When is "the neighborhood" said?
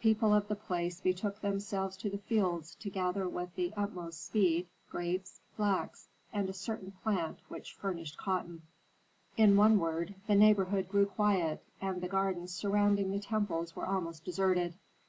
10.26-10.88